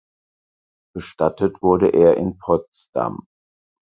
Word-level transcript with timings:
Bestattet 0.95 1.61
wurde 1.61 1.89
er 1.89 2.17
in 2.17 2.39
Potsdam. 2.39 3.23